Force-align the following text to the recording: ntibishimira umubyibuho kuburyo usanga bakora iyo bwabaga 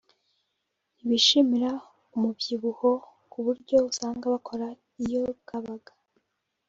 ntibishimira 0.95 1.71
umubyibuho 2.15 2.91
kuburyo 3.31 3.75
usanga 3.89 4.25
bakora 4.33 4.67
iyo 5.03 5.23
bwabaga 5.39 5.91